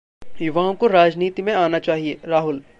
युवाओं 0.41 0.73
को 0.73 0.87
राजनीति 0.87 1.41
में 1.41 1.53
आना 1.53 1.79
चाहिए: 1.79 2.17
राहुल 2.25 2.61